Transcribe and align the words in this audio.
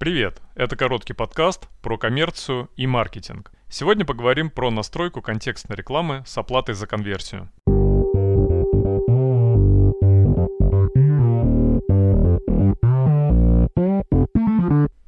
Привет! 0.00 0.40
Это 0.54 0.76
короткий 0.76 1.12
подкаст 1.12 1.68
про 1.82 1.98
коммерцию 1.98 2.70
и 2.74 2.86
маркетинг. 2.86 3.52
Сегодня 3.68 4.06
поговорим 4.06 4.48
про 4.48 4.70
настройку 4.70 5.20
контекстной 5.20 5.76
рекламы 5.76 6.24
с 6.26 6.38
оплатой 6.38 6.74
за 6.74 6.86
конверсию. 6.86 7.50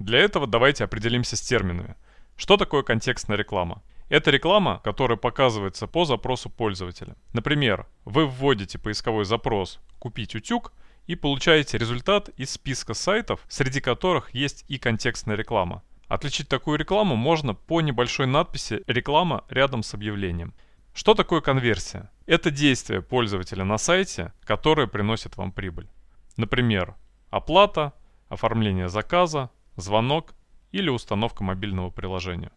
Для 0.00 0.18
этого 0.18 0.46
давайте 0.46 0.84
определимся 0.84 1.36
с 1.36 1.40
терминами. 1.40 1.94
Что 2.36 2.58
такое 2.58 2.82
контекстная 2.82 3.38
реклама? 3.38 3.82
Это 4.10 4.30
реклама, 4.30 4.82
которая 4.84 5.16
показывается 5.16 5.86
по 5.86 6.04
запросу 6.04 6.50
пользователя. 6.50 7.16
Например, 7.32 7.86
вы 8.04 8.26
вводите 8.26 8.78
поисковой 8.78 9.24
запрос 9.24 9.80
«Купить 9.98 10.34
утюг» 10.34 10.74
и 11.06 11.14
получаете 11.14 11.78
результат 11.78 12.30
из 12.36 12.50
списка 12.50 12.94
сайтов, 12.94 13.40
среди 13.48 13.80
которых 13.80 14.34
есть 14.34 14.64
и 14.68 14.78
контекстная 14.78 15.36
реклама. 15.36 15.82
Отличить 16.08 16.48
такую 16.48 16.78
рекламу 16.78 17.16
можно 17.16 17.54
по 17.54 17.80
небольшой 17.80 18.26
надписи 18.26 18.82
«Реклама» 18.86 19.44
рядом 19.48 19.82
с 19.82 19.94
объявлением. 19.94 20.54
Что 20.94 21.14
такое 21.14 21.40
конверсия? 21.40 22.10
Это 22.26 22.50
действие 22.50 23.02
пользователя 23.02 23.64
на 23.64 23.78
сайте, 23.78 24.32
которое 24.44 24.86
приносит 24.86 25.36
вам 25.36 25.50
прибыль. 25.50 25.88
Например, 26.36 26.94
оплата, 27.30 27.92
оформление 28.28 28.88
заказа, 28.88 29.50
звонок 29.76 30.34
или 30.72 30.88
установка 30.88 31.42
мобильного 31.42 31.90
приложения. 31.90 32.52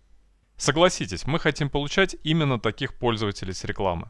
Согласитесь, 0.56 1.26
мы 1.26 1.40
хотим 1.40 1.70
получать 1.70 2.16
именно 2.24 2.60
таких 2.60 2.98
пользователей 2.98 3.54
с 3.54 3.64
рекламы. 3.64 4.10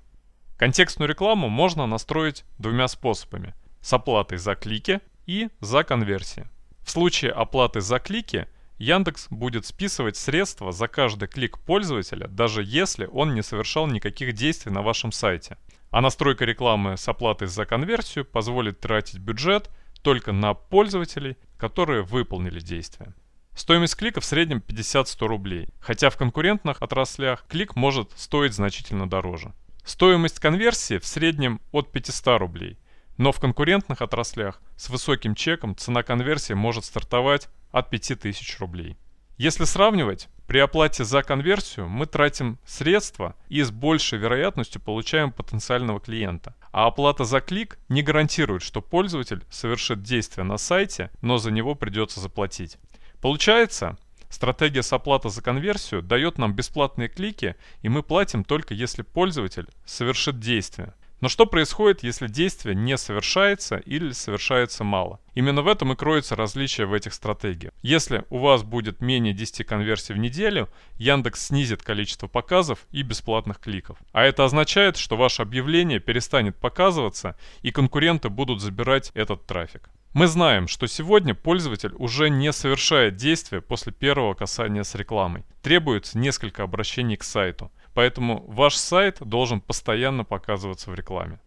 Контекстную 0.58 1.08
рекламу 1.08 1.50
можно 1.50 1.86
настроить 1.86 2.44
двумя 2.58 2.88
способами– 2.88 3.54
с 3.82 3.94
оплатой 3.94 4.38
за 4.38 4.56
клики 4.56 5.02
и 5.26 5.50
за 5.60 5.84
конверсии. 5.84 6.48
В 6.84 6.92
случае 6.92 7.32
оплаты 7.32 7.82
за 7.82 8.00
клики 8.00 8.48
Яндекс 8.78 9.28
будет 9.30 9.66
списывать 9.66 10.18
средства 10.18 10.72
за 10.72 10.88
каждый 10.88 11.28
клик 11.28 11.58
пользователя, 11.60 12.28
даже 12.28 12.64
если 12.64 13.08
он 13.08 13.34
не 13.34 13.42
совершал 13.42 13.88
никаких 13.88 14.34
действий 14.34 14.72
на 14.72 14.82
вашем 14.82 15.12
сайте. 15.12 15.58
А 15.90 16.02
настройка 16.02 16.46
рекламы 16.46 16.96
с 16.96 17.08
оплатой 17.08 17.48
за 17.48 17.66
конверсию 17.66 18.26
позволит 18.26 18.80
тратить 18.80 19.20
бюджет 19.20 19.70
только 20.02 20.32
на 20.32 20.54
пользователей, 20.54 21.38
которые 21.58 22.04
выполнили 22.04 22.60
действия. 22.60 23.14
Стоимость 23.56 23.96
клика 23.96 24.22
в 24.22 24.26
среднем 24.26 24.60
50-100 24.60 25.26
рублей, 25.26 25.70
хотя 25.80 26.12
в 26.12 26.18
конкурентных 26.18 26.82
отраслях 26.82 27.46
клик 27.48 27.76
может 27.76 28.12
стоить 28.16 28.54
значительно 28.54 29.10
дороже. 29.10 29.54
Стоимость 29.84 30.40
конверсии 30.40 31.00
в 31.00 31.08
среднем 31.08 31.60
от 31.72 31.92
500 31.92 32.40
рублей, 32.40 32.78
но 33.18 33.32
в 33.32 33.40
конкурентных 33.40 34.02
отраслях 34.02 34.62
с 34.76 34.90
высоким 34.90 35.36
чеком 35.36 35.76
цена 35.76 36.04
конверсии 36.04 36.54
может 36.54 36.86
стартовать 36.86 37.50
от 37.72 37.90
5000 37.90 38.60
рублей. 38.60 38.98
Если 39.38 39.66
сравнивать, 39.66 40.30
при 40.48 40.60
оплате 40.60 41.04
за 41.04 41.22
конверсию 41.24 41.90
мы 41.90 42.06
тратим 42.06 42.58
средства 42.66 43.36
и 43.50 43.62
с 43.62 43.70
большей 43.70 44.18
вероятностью 44.18 44.82
получаем 44.82 45.32
потенциального 45.32 46.00
клиента. 46.00 46.56
А 46.72 46.88
оплата 46.88 47.26
за 47.26 47.42
клик 47.42 47.78
не 47.90 48.02
гарантирует, 48.02 48.64
что 48.64 48.82
пользователь 48.82 49.44
совершит 49.52 50.02
действие 50.02 50.46
на 50.46 50.58
сайте, 50.58 51.12
но 51.22 51.38
за 51.38 51.52
него 51.52 51.76
придется 51.76 52.20
заплатить. 52.20 52.78
Получается, 53.22 53.98
стратегия 54.30 54.84
с 54.84 54.94
оплатой 54.94 55.32
за 55.32 55.42
конверсию 55.42 56.02
дает 56.02 56.38
нам 56.38 56.54
бесплатные 56.54 57.10
клики, 57.10 57.56
и 57.82 57.90
мы 57.90 58.02
платим 58.02 58.44
только 58.44 58.74
если 58.74 59.02
пользователь 59.02 59.68
совершит 59.86 60.40
действие. 60.40 60.94
Но 61.20 61.30
что 61.30 61.48
происходит, 61.48 62.04
если 62.04 62.28
действие 62.28 62.76
не 62.76 62.96
совершается 62.96 63.78
или 63.78 64.12
совершается 64.12 64.84
мало? 64.84 65.20
Именно 65.34 65.64
в 65.64 65.68
этом 65.68 65.92
и 65.92 65.96
кроется 65.96 66.36
различие 66.36 66.86
в 66.86 66.94
этих 66.94 67.14
стратегиях. 67.14 67.74
Если 67.82 68.24
у 68.30 68.38
вас 68.38 68.64
будет 68.64 69.02
менее 69.02 69.34
10 69.34 69.66
конверсий 69.66 70.14
в 70.14 70.18
неделю, 70.18 70.70
Яндекс 70.98 71.48
снизит 71.48 71.82
количество 71.82 72.28
показов 72.28 72.86
и 72.92 73.02
бесплатных 73.02 73.60
кликов. 73.60 73.98
А 74.12 74.24
это 74.24 74.46
означает, 74.46 74.98
что 74.98 75.18
ваше 75.18 75.42
объявление 75.42 76.00
перестанет 76.00 76.56
показываться 76.56 77.36
и 77.64 77.72
конкуренты 77.72 78.30
будут 78.30 78.62
забирать 78.62 79.12
этот 79.16 79.48
трафик. 79.48 79.90
Мы 80.14 80.26
знаем, 80.28 80.68
что 80.68 80.88
сегодня 80.88 81.36
пользователь 81.36 81.94
уже 81.96 82.30
не 82.30 82.52
совершает 82.52 83.18
действия 83.18 83.62
после 83.62 83.92
первого 83.92 84.34
касания 84.34 84.84
с 84.84 84.96
рекламой. 84.96 85.44
Требуется 85.62 86.18
несколько 86.18 86.64
обращений 86.64 87.18
к 87.18 87.24
сайту. 87.24 87.72
Поэтому 87.98 88.46
ваш 88.48 88.76
сайт 88.76 89.18
должен 89.22 89.60
постоянно 89.60 90.24
показываться 90.24 90.92
в 90.92 90.94
рекламе. 90.94 91.40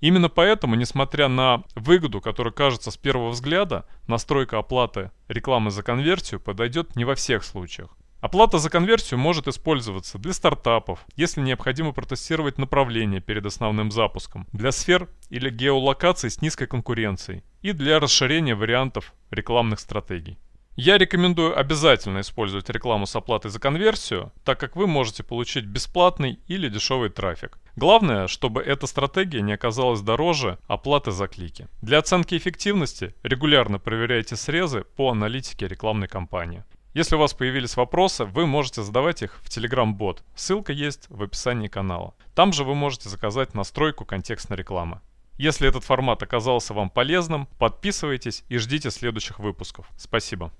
Именно 0.00 0.28
поэтому, 0.28 0.74
несмотря 0.74 1.28
на 1.28 1.62
выгоду, 1.76 2.20
которая 2.20 2.52
кажется 2.52 2.90
с 2.90 2.96
первого 2.96 3.28
взгляда, 3.28 3.86
настройка 4.08 4.58
оплаты 4.58 5.12
рекламы 5.28 5.70
за 5.70 5.84
конверсию 5.84 6.40
подойдет 6.40 6.96
не 6.96 7.04
во 7.04 7.14
всех 7.14 7.44
случаях. 7.44 7.96
Оплата 8.20 8.58
за 8.58 8.70
конверсию 8.70 9.20
может 9.20 9.46
использоваться 9.46 10.18
для 10.18 10.32
стартапов, 10.32 11.06
если 11.14 11.40
необходимо 11.42 11.92
протестировать 11.92 12.58
направление 12.58 13.20
перед 13.20 13.46
основным 13.46 13.92
запуском, 13.92 14.48
для 14.50 14.72
сфер 14.72 15.08
или 15.30 15.48
геолокаций 15.48 16.28
с 16.28 16.42
низкой 16.42 16.66
конкуренцией 16.66 17.44
и 17.62 17.70
для 17.70 18.00
расширения 18.00 18.56
вариантов 18.56 19.14
рекламных 19.30 19.78
стратегий. 19.78 20.38
Я 20.76 20.98
рекомендую 20.98 21.56
обязательно 21.56 22.20
использовать 22.20 22.68
рекламу 22.68 23.06
с 23.06 23.14
оплатой 23.14 23.52
за 23.52 23.60
конверсию, 23.60 24.32
так 24.44 24.58
как 24.58 24.74
вы 24.74 24.88
можете 24.88 25.22
получить 25.22 25.66
бесплатный 25.66 26.40
или 26.48 26.68
дешевый 26.68 27.10
трафик. 27.10 27.58
Главное, 27.76 28.26
чтобы 28.26 28.60
эта 28.60 28.88
стратегия 28.88 29.40
не 29.40 29.52
оказалась 29.52 30.00
дороже 30.00 30.58
оплаты 30.66 31.12
за 31.12 31.28
клики. 31.28 31.68
Для 31.80 31.98
оценки 31.98 32.36
эффективности 32.36 33.14
регулярно 33.22 33.78
проверяйте 33.78 34.34
срезы 34.34 34.82
по 34.96 35.10
аналитике 35.10 35.68
рекламной 35.68 36.08
кампании. 36.08 36.64
Если 36.92 37.14
у 37.14 37.20
вас 37.20 37.34
появились 37.34 37.76
вопросы, 37.76 38.24
вы 38.24 38.44
можете 38.44 38.82
задавать 38.82 39.22
их 39.22 39.38
в 39.44 39.48
Telegram-бот. 39.48 40.24
Ссылка 40.34 40.72
есть 40.72 41.06
в 41.08 41.22
описании 41.22 41.68
канала. 41.68 42.14
Там 42.34 42.52
же 42.52 42.64
вы 42.64 42.74
можете 42.74 43.08
заказать 43.08 43.54
настройку 43.54 44.04
контекстной 44.04 44.58
рекламы. 44.58 45.00
Если 45.36 45.68
этот 45.68 45.84
формат 45.84 46.22
оказался 46.24 46.74
вам 46.74 46.90
полезным, 46.90 47.46
подписывайтесь 47.58 48.44
и 48.48 48.58
ждите 48.58 48.90
следующих 48.90 49.38
выпусков. 49.38 49.86
Спасибо. 49.96 50.52